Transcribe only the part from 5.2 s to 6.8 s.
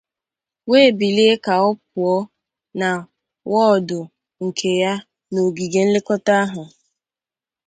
n'ogige nlekọta ahụ